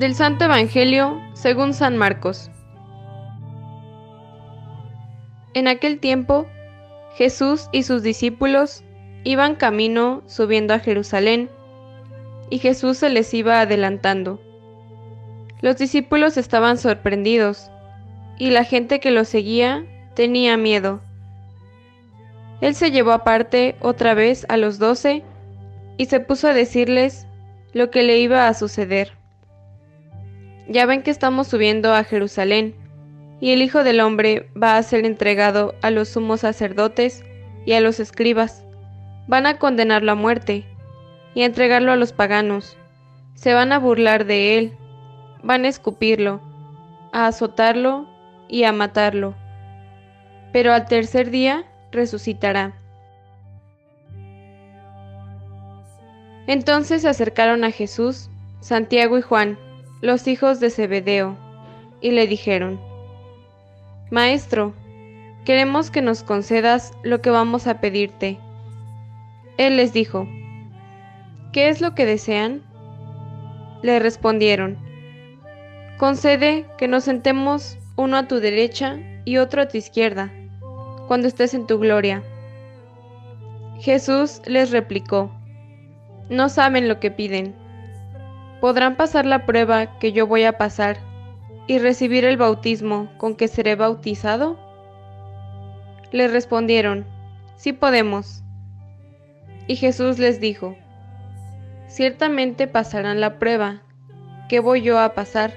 [0.00, 2.50] Del Santo Evangelio según San Marcos.
[5.52, 6.46] En aquel tiempo,
[7.16, 8.82] Jesús y sus discípulos
[9.24, 11.50] iban camino subiendo a Jerusalén,
[12.48, 14.40] y Jesús se les iba adelantando.
[15.60, 17.70] Los discípulos estaban sorprendidos,
[18.38, 21.02] y la gente que lo seguía tenía miedo.
[22.62, 25.24] Él se llevó aparte otra vez a los doce
[25.98, 27.26] y se puso a decirles
[27.74, 29.19] lo que le iba a suceder.
[30.70, 32.76] Ya ven que estamos subiendo a Jerusalén,
[33.40, 37.24] y el Hijo del Hombre va a ser entregado a los sumos sacerdotes
[37.66, 38.64] y a los escribas.
[39.26, 40.64] Van a condenarlo a muerte
[41.34, 42.76] y a entregarlo a los paganos.
[43.34, 44.72] Se van a burlar de él,
[45.42, 46.40] van a escupirlo,
[47.12, 48.06] a azotarlo
[48.48, 49.34] y a matarlo.
[50.52, 52.76] Pero al tercer día resucitará.
[56.46, 59.58] Entonces se acercaron a Jesús, Santiago y Juan,
[60.00, 61.36] los hijos de Zebedeo,
[62.00, 62.80] y le dijeron,
[64.10, 64.74] Maestro,
[65.44, 68.38] queremos que nos concedas lo que vamos a pedirte.
[69.58, 70.26] Él les dijo,
[71.52, 72.62] ¿qué es lo que desean?
[73.82, 74.78] Le respondieron,
[75.98, 80.32] concede que nos sentemos uno a tu derecha y otro a tu izquierda,
[81.06, 82.22] cuando estés en tu gloria.
[83.80, 85.30] Jesús les replicó,
[86.30, 87.59] no saben lo que piden.
[88.60, 90.98] ¿Podrán pasar la prueba que yo voy a pasar
[91.66, 94.58] y recibir el bautismo con que seré bautizado?
[96.12, 97.06] Le respondieron,
[97.56, 98.42] sí podemos.
[99.66, 100.76] Y Jesús les dijo,
[101.88, 103.82] ciertamente pasarán la prueba
[104.48, 105.52] que voy yo a pasar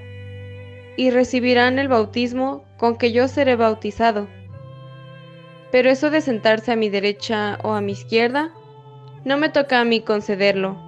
[0.95, 4.27] y recibirán el bautismo con que yo seré bautizado.
[5.71, 8.51] Pero eso de sentarse a mi derecha o a mi izquierda,
[9.25, 10.82] no me toca a mí concederlo.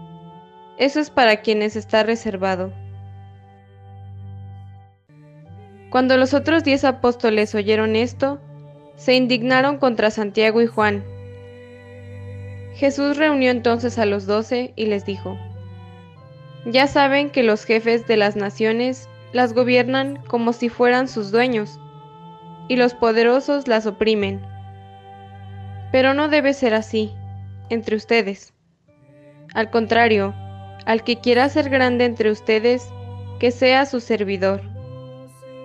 [0.78, 2.74] Eso es para quienes está reservado.
[5.90, 8.40] Cuando los otros diez apóstoles oyeron esto,
[8.97, 11.03] se indignaron contra Santiago y Juan.
[12.74, 15.38] Jesús reunió entonces a los doce y les dijo,
[16.66, 21.80] Ya saben que los jefes de las naciones las gobiernan como si fueran sus dueños,
[22.68, 24.41] y los poderosos las oprimen.
[25.94, 27.14] Pero no debe ser así
[27.69, 28.53] entre ustedes.
[29.53, 30.34] Al contrario,
[30.85, 32.90] al que quiera ser grande entre ustedes,
[33.40, 34.62] que sea su servidor.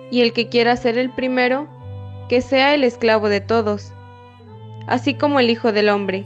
[0.09, 1.67] Y el que quiera ser el primero,
[2.27, 3.93] que sea el esclavo de todos,
[4.87, 6.25] así como el Hijo del Hombre,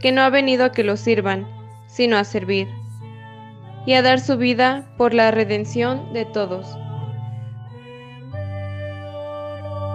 [0.00, 1.46] que no ha venido a que lo sirvan,
[1.86, 2.68] sino a servir,
[3.86, 6.66] y a dar su vida por la redención de todos.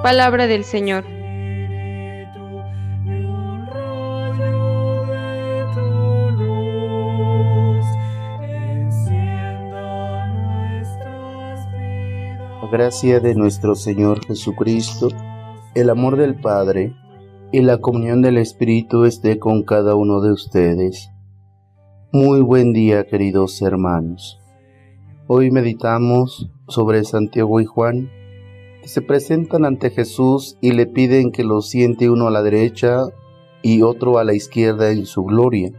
[0.01, 1.20] Palabra del Señor.
[12.71, 15.09] Gracia de nuestro Señor Jesucristo,
[15.75, 16.95] el amor del Padre
[17.51, 21.11] y la comunión del Espíritu esté con cada uno de ustedes.
[22.13, 24.39] Muy buen día, queridos hermanos.
[25.27, 28.09] Hoy meditamos sobre Santiago y Juan,
[28.81, 33.01] que se presentan ante Jesús y le piden que lo siente uno a la derecha
[33.61, 35.73] y otro a la izquierda en su gloria.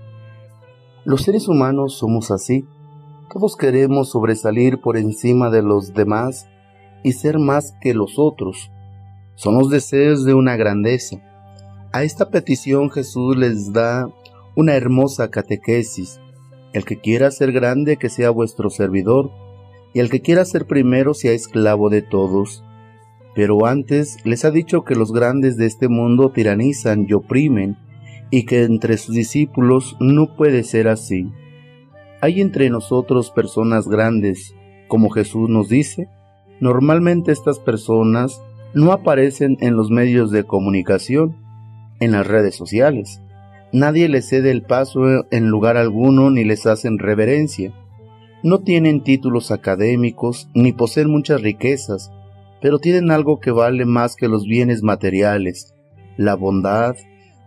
[1.06, 2.66] Los seres humanos somos así.
[3.32, 6.48] Todos queremos sobresalir por encima de los demás
[7.02, 8.70] y ser más que los otros.
[9.34, 11.20] Son los deseos de una grandeza.
[11.92, 14.08] A esta petición Jesús les da
[14.54, 16.20] una hermosa catequesis.
[16.72, 19.30] El que quiera ser grande, que sea vuestro servidor,
[19.94, 22.64] y el que quiera ser primero, sea esclavo de todos.
[23.34, 27.76] Pero antes les ha dicho que los grandes de este mundo tiranizan y oprimen,
[28.30, 31.30] y que entre sus discípulos no puede ser así.
[32.22, 34.54] Hay entre nosotros personas grandes,
[34.88, 36.08] como Jesús nos dice,
[36.62, 38.40] Normalmente estas personas
[38.72, 41.34] no aparecen en los medios de comunicación,
[41.98, 43.20] en las redes sociales.
[43.72, 47.72] Nadie les cede el paso en lugar alguno ni les hacen reverencia.
[48.44, 52.12] No tienen títulos académicos ni poseen muchas riquezas,
[52.60, 55.74] pero tienen algo que vale más que los bienes materiales,
[56.16, 56.94] la bondad,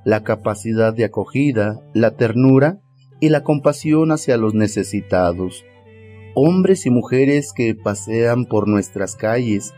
[0.04, 2.82] la capacidad de acogida, la ternura
[3.22, 5.64] y la compasión hacia los necesitados
[6.36, 9.74] hombres y mujeres que pasean por nuestras calles,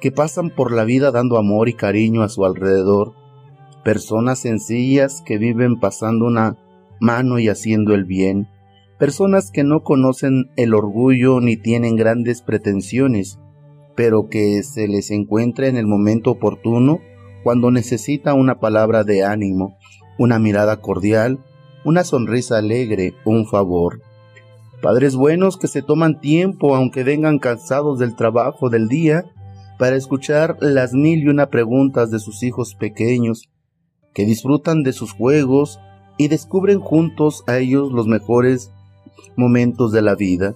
[0.00, 3.12] que pasan por la vida dando amor y cariño a su alrededor,
[3.84, 6.56] personas sencillas que viven pasando una
[7.00, 8.48] mano y haciendo el bien,
[8.98, 13.38] personas que no conocen el orgullo ni tienen grandes pretensiones,
[13.96, 17.00] pero que se les encuentra en el momento oportuno
[17.42, 19.76] cuando necesita una palabra de ánimo,
[20.18, 21.40] una mirada cordial,
[21.84, 24.00] una sonrisa alegre, un favor.
[24.86, 29.24] Padres buenos que se toman tiempo, aunque vengan cansados del trabajo del día,
[29.80, 33.50] para escuchar las mil y una preguntas de sus hijos pequeños,
[34.14, 35.80] que disfrutan de sus juegos
[36.18, 38.70] y descubren juntos a ellos los mejores
[39.34, 40.54] momentos de la vida.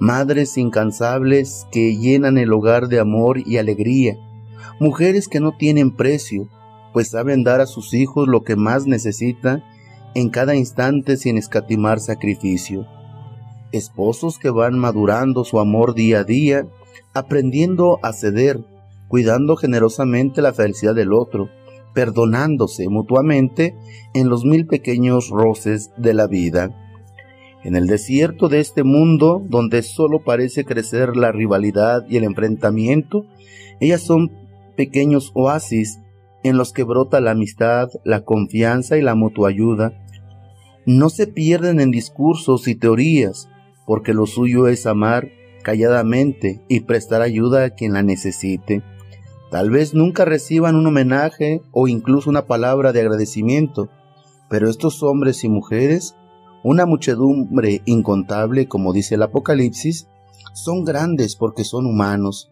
[0.00, 4.16] Madres incansables que llenan el hogar de amor y alegría.
[4.80, 6.48] Mujeres que no tienen precio,
[6.92, 9.62] pues saben dar a sus hijos lo que más necesitan
[10.16, 12.88] en cada instante sin escatimar sacrificio.
[13.76, 16.66] Esposos que van madurando su amor día a día,
[17.14, 18.64] aprendiendo a ceder,
[19.08, 21.48] cuidando generosamente la felicidad del otro,
[21.94, 23.74] perdonándose mutuamente
[24.14, 26.74] en los mil pequeños roces de la vida.
[27.64, 33.24] En el desierto de este mundo, donde solo parece crecer la rivalidad y el enfrentamiento,
[33.80, 34.30] ellas son
[34.76, 35.98] pequeños oasis
[36.44, 39.92] en los que brota la amistad, la confianza y la mutua ayuda.
[40.84, 43.48] No se pierden en discursos y teorías,
[43.86, 45.30] porque lo suyo es amar
[45.62, 48.82] calladamente y prestar ayuda a quien la necesite.
[49.50, 53.88] Tal vez nunca reciban un homenaje o incluso una palabra de agradecimiento,
[54.50, 56.16] pero estos hombres y mujeres,
[56.62, 60.08] una muchedumbre incontable, como dice el Apocalipsis,
[60.52, 62.50] son grandes porque son humanos,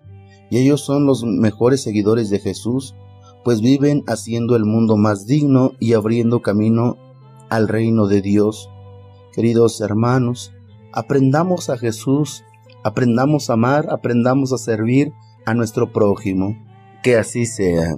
[0.51, 2.95] y ellos son los mejores seguidores de Jesús,
[3.45, 6.97] pues viven haciendo el mundo más digno y abriendo camino
[7.51, 8.71] al reino de Dios.
[9.33, 10.54] Queridos hermanos,
[10.95, 12.45] aprendamos a Jesús,
[12.83, 15.13] aprendamos a amar, aprendamos a servir
[15.45, 16.57] a nuestro prójimo.
[17.03, 17.97] Que así sea.